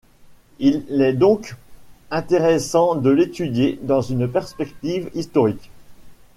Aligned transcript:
Il 0.57 0.87
est 0.99 1.13
donc 1.13 1.55
intéressant 2.09 2.95
de 2.95 3.11
l’étudier 3.11 3.77
dans 3.83 4.01
une 4.01 4.27
perspective 4.27 5.11
historique. 5.13 5.69